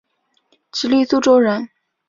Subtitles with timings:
[0.71, 1.69] 直隶苏州人。